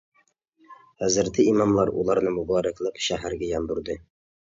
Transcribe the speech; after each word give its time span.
ھەزرىتى 1.03 1.45
ئىماملار 1.53 1.93
ئۇلارنى 1.93 2.35
مۇبارەكلەپ 2.41 3.01
شەھەرگە 3.11 3.55
ياندۇردى. 3.55 4.03